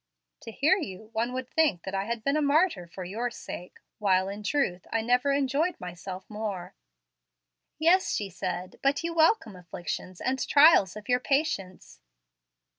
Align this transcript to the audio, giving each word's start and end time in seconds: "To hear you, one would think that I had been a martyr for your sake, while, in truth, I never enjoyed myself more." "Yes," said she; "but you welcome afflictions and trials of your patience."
"To 0.39 0.51
hear 0.51 0.77
you, 0.79 1.11
one 1.13 1.31
would 1.33 1.47
think 1.47 1.83
that 1.83 1.93
I 1.93 2.05
had 2.05 2.23
been 2.23 2.35
a 2.35 2.41
martyr 2.41 2.87
for 2.87 3.03
your 3.03 3.29
sake, 3.29 3.77
while, 3.99 4.29
in 4.29 4.41
truth, 4.41 4.87
I 4.91 5.01
never 5.01 5.31
enjoyed 5.31 5.79
myself 5.79 6.27
more." 6.27 6.73
"Yes," 7.77 8.07
said 8.31 8.71
she; 8.71 8.79
"but 8.81 9.03
you 9.03 9.13
welcome 9.13 9.55
afflictions 9.55 10.19
and 10.19 10.43
trials 10.47 10.95
of 10.95 11.07
your 11.07 11.19
patience." 11.19 11.99